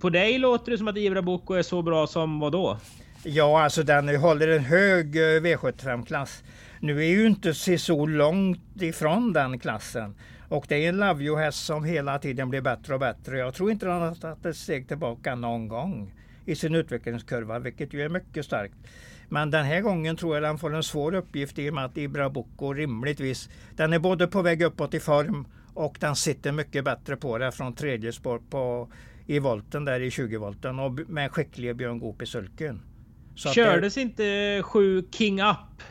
[0.00, 2.78] på dig låter det som att Ibra Boko är så bra som vad då?
[3.22, 6.42] Ja, alltså den håller en hög eh, V75-klass.
[6.80, 10.14] Nu är ju inte Sisu långt ifrån den klassen.
[10.48, 13.38] Och det är en Love You-häst som hela tiden blir bättre och bättre.
[13.38, 17.94] Jag tror inte den har tagit ett steg tillbaka någon gång i sin utvecklingskurva, vilket
[17.94, 18.74] ju är mycket starkt.
[19.28, 21.96] Men den här gången tror jag den får en svår uppgift i och med att
[21.96, 26.84] Ibra Boko rimligtvis, den är både på väg uppåt i form och den sitter mycket
[26.84, 28.88] bättre på det från tredje spår på,
[29.26, 32.82] i volten där i 20 volten och med en skicklig Björn Goop i sulken.
[33.34, 34.00] Så Kördes det...
[34.00, 35.82] inte 7 King Up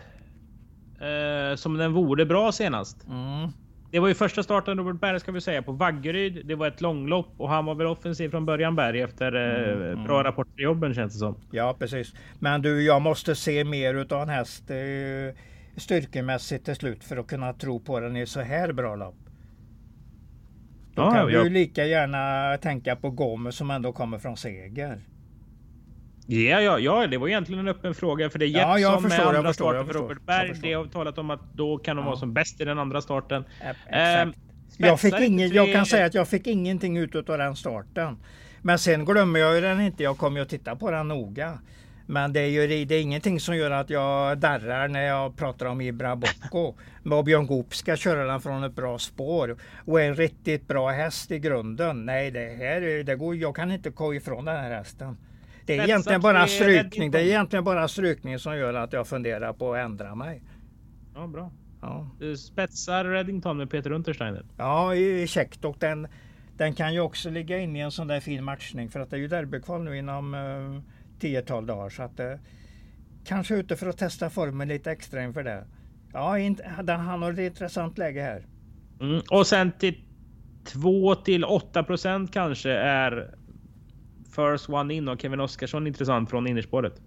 [1.01, 3.07] eh, som den vore bra senast?
[3.07, 3.49] Mm.
[3.91, 6.45] Det var ju första starten Robert Berg ska vi säga på Vaggeryd.
[6.45, 9.91] Det var ett långlopp och han var väl offensiv från början Berg efter eh, mm,
[9.91, 10.03] mm.
[10.03, 11.35] bra rapporter i jobben känns det som.
[11.51, 12.13] Ja precis.
[12.39, 15.35] Men du, jag måste se mer utav en häst eh,
[15.77, 19.24] styrkemässigt till slut för att kunna tro på den i så här bra lopp.
[20.95, 21.45] Då ja, kan jag...
[21.45, 25.01] du lika gärna tänka på Gomes som ändå kommer från seger.
[26.27, 29.25] Ja, ja, ja, det var egentligen en öppen fråga för det är ja, jag förstår,
[29.25, 30.53] med andra förstår, starten för Robert Berg.
[30.61, 32.09] Det har talat om att då kan de ja.
[32.09, 33.45] vara som bäst i den andra starten.
[33.87, 34.31] Eh,
[34.77, 38.17] jag, fick ingen, jag kan säga att jag fick ingenting ut av den starten.
[38.61, 40.03] Men sen glömmer jag ju den inte.
[40.03, 41.59] Jag kommer ju att titta på den noga.
[42.05, 45.65] Men det är ju det är ingenting som gör att jag darrar när jag pratar
[45.65, 46.73] om Ibra Bocco.
[47.11, 51.31] Och Björn Goop ska köra den från ett bra spår och en riktigt bra häst
[51.31, 52.05] i grunden.
[52.05, 55.17] Nej, det här det går, jag kan inte gå ifrån den här hästen.
[55.65, 57.11] Det är egentligen bara strykning.
[57.11, 60.41] Det är egentligen bara strykning som gör att jag funderar på att ändra mig.
[61.15, 61.51] Ja, bra.
[61.81, 62.09] Ja.
[62.19, 64.45] Du spetsar Reddington med Peter Untersteiner?
[64.57, 64.91] Ja,
[65.27, 66.07] käckt och den,
[66.57, 69.15] den kan ju också ligga in i en sån där fin matchning för att det
[69.15, 70.35] är ju derbykval nu inom
[71.19, 72.25] 10-12 dagar så att uh,
[73.25, 75.63] kanske ute för att testa formen lite extra inför det.
[76.13, 76.37] Ja,
[76.87, 78.45] han har ett intressant läge här.
[79.01, 79.21] Mm.
[79.31, 80.01] Och sen till
[80.65, 83.35] 2 till 8 procent kanske är
[84.35, 87.01] First One In och Kevin Oskarsson intressant från innerspåret.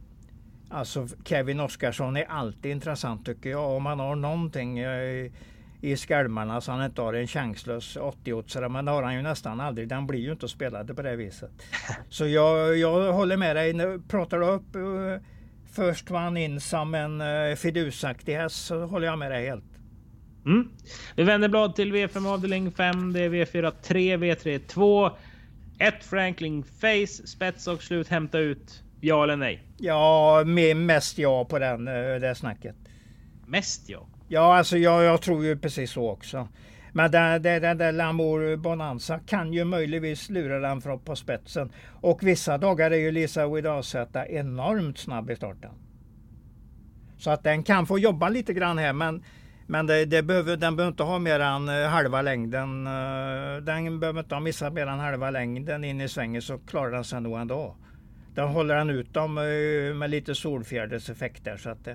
[0.70, 3.76] Alltså Kevin Oskarsson är alltid intressant tycker jag.
[3.76, 5.30] Om man har någonting eh,
[5.80, 8.68] i skälmarna så han inte har en chanslös 80-åtsare.
[8.68, 9.88] Men det har han ju nästan aldrig.
[9.88, 11.50] Den blir ju inte spelad på det viset.
[12.08, 13.98] Så jag, jag håller med dig.
[14.08, 15.16] Pratar du upp uh,
[15.72, 19.78] First One In som en uh, fidusaktig häst så håller jag med dig helt.
[20.46, 20.68] Mm.
[21.16, 23.12] Vi vänder blad till V5 avdelning 5.
[23.12, 25.10] Det är V4 3, V3 2.
[25.78, 28.82] 1 Franklin Face, spets och slut hämta ut.
[29.00, 29.62] Ja eller nej?
[29.76, 30.42] Ja,
[30.76, 32.76] mest ja på den, eh, det snacket.
[33.46, 34.06] Mest ja?
[34.28, 36.48] Ja, alltså jag, jag tror ju precis så också.
[36.92, 41.72] Men den där, där Lamour Bonanza kan ju möjligtvis lura den från på spetsen.
[42.00, 45.70] Och vissa dagar är ju Lisa Widazeta enormt snabb i starten.
[47.18, 49.22] Så att den kan få jobba lite grann här men,
[49.66, 52.86] men det, det behöver, den behöver inte ha mer än eh, halva längden.
[52.86, 56.90] Eh, den behöver inte ha missat mer än halva längden in i svängen så klarar
[56.90, 57.76] den sig nog ändå.
[58.34, 61.56] Den håller den ut dem eh, med lite solfjäderseffekt där.
[61.56, 61.88] Så att,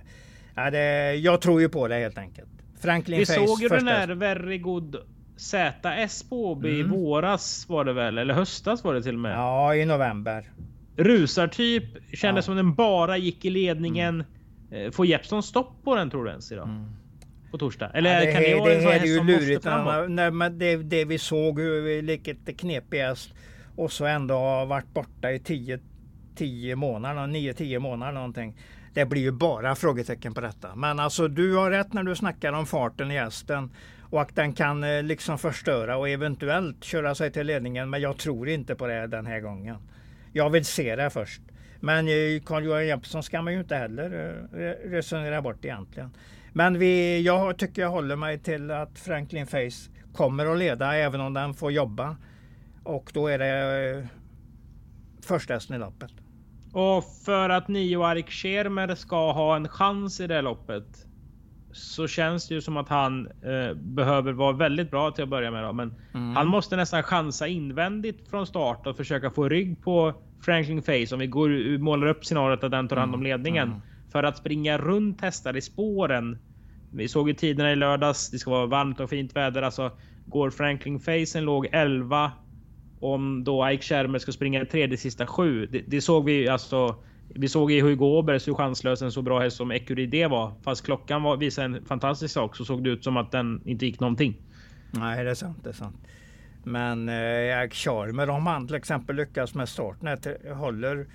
[0.55, 2.49] Ja, det, jag tror ju på det helt enkelt.
[2.81, 4.95] Franklin Vi Face, såg ju den här Very Good
[5.37, 6.71] ZS på mm.
[6.71, 8.17] i våras var det väl?
[8.17, 9.37] Eller höstas var det till och med?
[9.37, 10.51] Ja, i november.
[10.95, 11.83] Rusartyp.
[12.13, 12.45] Kändes ja.
[12.45, 14.23] som den bara gick i ledningen.
[14.71, 14.85] Mm.
[14.85, 16.67] Eh, får Jeppson stopp på den tror du ens idag?
[16.67, 16.85] Mm.
[17.51, 17.91] På torsdag?
[17.93, 20.75] Eller ja, det, kan det vara en sån häst som lurigt, måste när, när, det,
[20.75, 21.59] det vi såg,
[22.03, 23.33] vilket knepigast
[23.75, 25.79] och så ändå varit borta i 10
[26.35, 28.55] 10 månader, 9-10 månader någonting.
[28.93, 30.75] Det blir ju bara frågetecken på detta.
[30.75, 33.71] Men alltså du har rätt när du snackar om farten i hästen
[34.13, 37.89] och att den kan eh, liksom förstöra och eventuellt köra sig till ledningen.
[37.89, 39.75] Men jag tror inte på det den här gången.
[40.31, 41.41] Jag vill se det först.
[41.79, 46.09] Men eh, Carl-Johan Jeppsson ska man ju inte heller eh, resonera bort egentligen.
[46.53, 51.21] Men vi, jag tycker jag håller mig till att Franklin Face kommer att leda även
[51.21, 52.17] om den får jobba.
[52.83, 54.07] Och då är det
[55.21, 56.11] första hästen i loppet.
[56.73, 61.05] Och för att Nio Arik Schermer ska ha en chans i det loppet.
[61.71, 65.51] Så känns det ju som att han eh, behöver vara väldigt bra till att börja
[65.51, 65.63] med.
[65.63, 65.73] Då.
[65.73, 66.35] Men mm.
[66.35, 71.15] han måste nästan chansa invändigt från start och försöka få rygg på Franklin Face.
[71.15, 73.31] Om vi går, målar upp scenariot att den tar hand om mm.
[73.31, 73.67] ledningen.
[73.67, 73.81] Mm.
[74.11, 76.37] För att springa runt hästar i spåren.
[76.91, 78.29] Vi såg ju tiderna i lördags.
[78.31, 79.61] Det ska vara varmt och fint väder.
[79.61, 79.91] Alltså
[80.25, 82.31] går Franklin Face en låg 11
[83.03, 85.65] om då Ike Schermer ska springa tredje sista sju.
[85.65, 86.95] Det, det, såg vi alltså.
[87.35, 90.51] Vi såg i Hugo Åbergs hur chanslös en så bra häst som Ecuride var.
[90.63, 93.85] Fast klockan var, visade en fantastisk sak så såg det ut som att den inte
[93.85, 94.41] gick någonting.
[94.91, 95.57] Nej, det är sant.
[95.63, 95.95] Det är sant.
[96.63, 100.17] Men eh, Ike Schermer, om han till exempel lyckas med starten,
[100.55, 101.07] håller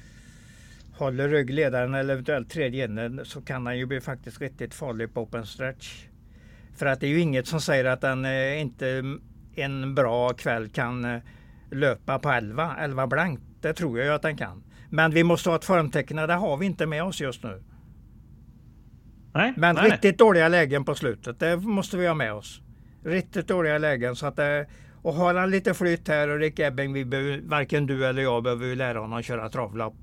[0.99, 5.21] håller ryggledaren eller eventuellt tredje änden så kan han ju bli faktiskt riktigt farlig på
[5.21, 6.05] open stretch.
[6.77, 9.03] För att det är ju inget som säger att den eh, inte
[9.55, 11.21] en bra kväll kan eh,
[11.71, 13.43] löpa på 11, 11 blankt.
[13.61, 14.63] Det tror jag ju att den kan.
[14.91, 17.63] Men vi måste ha ett formtecken, det har vi inte med oss just nu.
[19.35, 22.61] Nej, Men nej, riktigt dåliga lägen på slutet, det måste vi ha med oss.
[23.05, 24.17] Riktigt dåliga lägen.
[24.17, 24.67] Så att det,
[25.03, 28.43] och har han lite flytt här och Rick Ebbing, vi behöver, varken du eller jag
[28.43, 29.95] behöver lära honom att köra travlopp.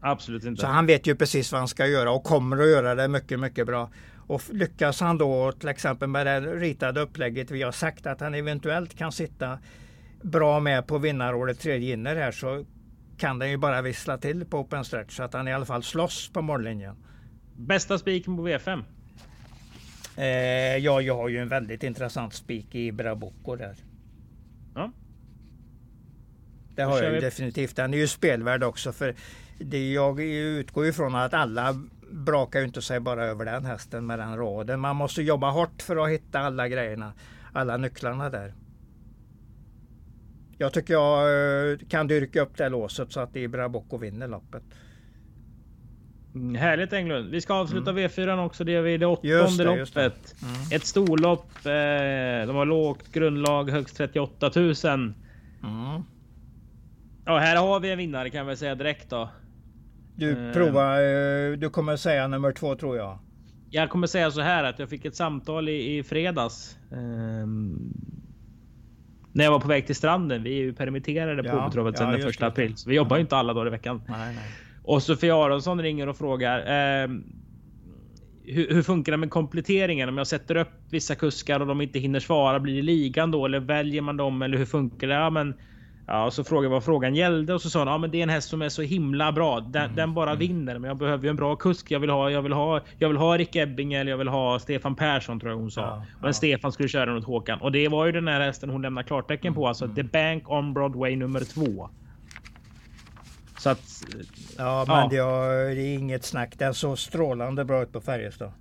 [0.00, 0.60] Absolut inte.
[0.60, 3.40] Så han vet ju precis vad han ska göra och kommer att göra det mycket,
[3.40, 3.90] mycket bra.
[4.26, 8.34] Och lyckas han då till exempel med det ritade upplägget vi har sagt att han
[8.34, 9.58] eventuellt kan sitta
[10.22, 12.64] bra med på vinnarrådet tredje inner här så
[13.18, 15.82] kan den ju bara vissla till på open stretch så att han i alla fall
[15.82, 16.96] slåss på mållinjen.
[17.56, 18.84] Bästa spiken på V5?
[20.16, 23.76] Eh, ja, jag har ju en väldigt intressant spik i Brabucco där.
[24.74, 24.92] Ja.
[26.74, 27.76] Det har jag ju definitivt.
[27.76, 29.14] Den är ju spelvärd också för
[29.58, 31.74] det, jag utgår ifrån att alla
[32.10, 34.80] brakar ju inte sig bara över den hästen med den raden.
[34.80, 37.12] Man måste jobba hårt för att hitta alla grejerna,
[37.52, 38.54] alla nycklarna där.
[40.58, 44.62] Jag tycker jag eh, kan dyrka upp det låset så att Ibra Bocco vinner loppet.
[46.34, 47.30] Mm, härligt Englund.
[47.30, 48.08] Vi ska avsluta mm.
[48.08, 48.64] V4 också.
[48.64, 50.34] Det är vi det åttonde det, loppet.
[50.42, 50.54] Mm.
[50.72, 51.50] Ett storlopp.
[51.56, 54.74] Eh, de har lågt grundlag, högst 38 000.
[54.92, 55.14] Mm.
[57.24, 59.28] Ja, här har vi en vinnare kan vi säga direkt då.
[60.16, 60.30] Du.
[60.30, 63.18] Eh, du kommer säga nummer två tror jag.
[63.70, 66.78] Jag kommer säga så här att jag fick ett samtal i, i fredags.
[66.92, 67.46] Eh,
[69.36, 70.42] när jag var på väg till stranden.
[70.42, 72.76] Vi är ju permitterade på ja, Obetravet sedan ja, den första april.
[72.76, 74.02] Så vi jobbar ju inte alla dagar i veckan.
[74.08, 74.44] Nej, nej.
[74.82, 76.58] Och Sofie Aronsson ringer och frågar.
[76.58, 77.08] Eh,
[78.44, 80.08] hur, hur, funkar det med kompletteringen?
[80.08, 83.46] Om jag sätter upp vissa kuskar och de inte hinner svara, blir det ligan då?
[83.46, 84.42] Eller väljer man dem?
[84.42, 85.14] Eller hur funkar det?
[85.14, 85.54] Ja, men
[86.08, 88.22] Ja, så frågade jag vad frågan gällde och så sa han ja, men det är
[88.22, 89.60] en häst som är så himla bra.
[89.60, 89.96] Den, mm.
[89.96, 90.38] den bara mm.
[90.38, 90.78] vinner.
[90.78, 91.90] Men jag behöver ju en bra kusk.
[91.90, 92.30] Jag vill ha.
[92.30, 92.80] Jag vill ha.
[92.98, 95.80] Jag vill ha Rick Ebbing eller jag vill ha Stefan Persson tror jag hon sa.
[95.80, 96.32] Ja, och ja.
[96.32, 99.02] Stefan skulle köra den åt Håkan och det var ju den här hästen hon lämnar
[99.02, 99.96] klartecken på, alltså mm.
[99.96, 101.88] The Bank on Broadway nummer två.
[103.58, 104.04] Så att.
[104.58, 105.08] Ja, men ja.
[105.08, 106.54] Det, är inget snack.
[106.58, 108.52] Den såg strålande bra ut på Färjestad.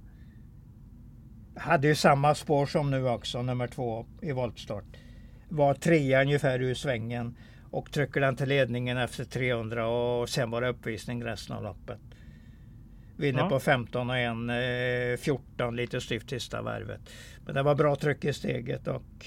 [1.57, 4.85] Hade ju samma spår som nu också, nummer två i voltstart
[5.55, 7.35] var trea ungefär ur svängen
[7.71, 11.99] och trycker den till ledningen efter 300 och sen var det uppvisning resten av loppet.
[13.17, 13.49] Vinner ja.
[13.49, 17.01] på 15 och en, eh, 14 lite styvt sista varvet.
[17.45, 19.25] Men det var bra tryck i steget och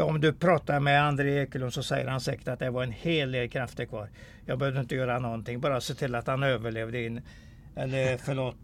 [0.00, 3.32] om du pratar med André Ekelund så säger han säkert att det var en hel
[3.32, 4.10] del krafter kvar.
[4.46, 7.20] Jag behövde inte göra någonting, bara se till att han överlevde in.
[7.76, 8.56] Eller förlåt,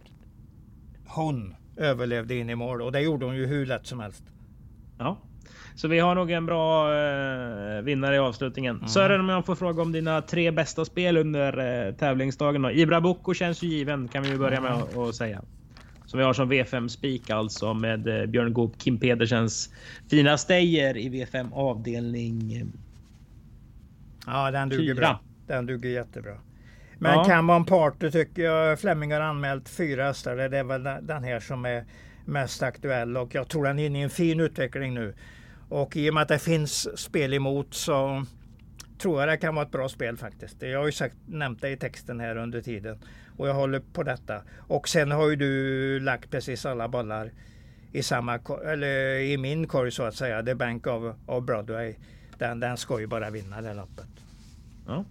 [1.06, 4.24] hon överlevde in i mål och det gjorde hon ju hur lätt som helst.
[4.98, 5.18] Ja,
[5.74, 8.76] så vi har nog en bra eh, vinnare i avslutningen.
[8.76, 8.88] Mm.
[8.88, 12.62] Sören, om jag får fråga om dina tre bästa spel under eh, tävlingsdagen.
[12.62, 12.70] Då.
[12.70, 15.12] Ibra Boko känns ju given kan vi börja med att mm.
[15.12, 15.42] säga.
[16.06, 19.74] Som vi har som V5 spik alltså med eh, Björn Goop, Kim Pedersens
[20.10, 22.64] fina Steyer i V5 avdelning.
[24.26, 24.94] Ja, den duger 4.
[24.94, 25.20] bra.
[25.46, 26.34] Den duger jättebra.
[26.98, 27.24] Men ja.
[27.24, 30.36] Cambon Party tycker jag Flemming har anmält fyra hästar.
[30.36, 31.84] Det är väl den här som är
[32.24, 35.14] mest aktuell och jag tror den är inne i en fin utveckling nu.
[35.68, 38.24] Och i och med att det finns spel emot så
[38.98, 40.62] tror jag det kan vara ett bra spel faktiskt.
[40.62, 42.98] Jag har ju sagt, nämnt det i texten här under tiden
[43.36, 44.42] och jag håller på detta.
[44.58, 47.30] Och sen har ju du lagt precis alla bollar
[47.92, 50.42] i samma eller i min korg så att säga.
[50.42, 51.94] The Bank of, of Broadway.
[52.38, 54.06] Den, den ska ju bara vinna det loppet.
[54.86, 55.04] Ja.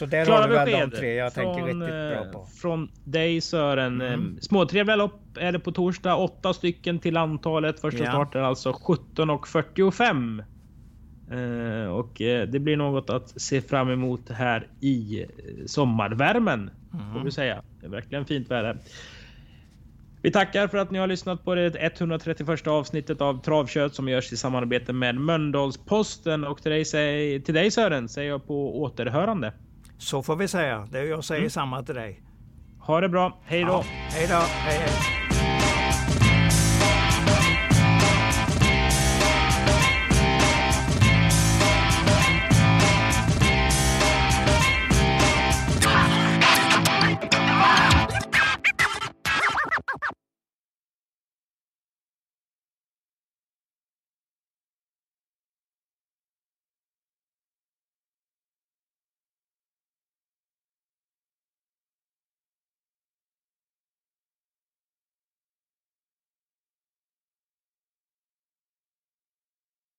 [0.00, 2.46] Så där Klara har du väl de tre jag från, tänker riktigt bra på.
[2.60, 4.00] Från dig Sören.
[4.00, 4.38] Mm.
[4.40, 6.16] Småtrevliga lopp är det på torsdag.
[6.16, 7.80] Åtta stycken till antalet.
[7.80, 8.10] Första ja.
[8.10, 10.44] starten alltså 17.45.
[11.32, 15.26] Uh, och uh, det blir något att se fram emot här i
[15.66, 16.70] sommarvärmen.
[16.94, 17.12] Mm.
[17.12, 17.62] Får vi säga.
[17.80, 18.76] Det är verkligen fint väder.
[20.22, 24.32] Vi tackar för att ni har lyssnat på det 131 avsnittet av Travkött som görs
[24.32, 26.44] i samarbete med Mölndalsposten.
[26.44, 26.84] Och till dig,
[27.42, 29.52] till dig Sören säger jag på återhörande.
[30.00, 30.88] Så får vi säga.
[30.92, 31.50] Jag säger mm.
[31.50, 32.22] samma till dig.
[32.80, 33.38] Ha det bra.
[33.44, 33.72] Hej då.
[33.72, 34.34] Ja, hej då.
[34.34, 35.19] Hej, hej.